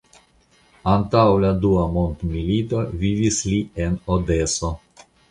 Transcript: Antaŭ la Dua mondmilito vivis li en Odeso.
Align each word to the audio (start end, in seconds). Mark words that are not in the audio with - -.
Antaŭ 0.91 1.25
la 1.41 1.49
Dua 1.65 1.83
mondmilito 1.97 2.79
vivis 3.03 3.37
li 3.51 3.59
en 3.85 3.99
Odeso. 4.15 4.71